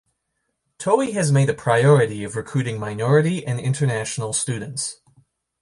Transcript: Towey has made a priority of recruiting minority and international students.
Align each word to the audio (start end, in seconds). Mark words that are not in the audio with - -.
Towey 0.79 1.13
has 1.13 1.31
made 1.31 1.47
a 1.47 1.53
priority 1.53 2.23
of 2.23 2.35
recruiting 2.35 2.79
minority 2.79 3.45
and 3.45 3.59
international 3.59 4.33
students. 4.33 4.99